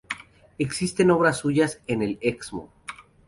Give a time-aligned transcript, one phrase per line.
[0.57, 2.71] Existen obras suyas en el Excmo.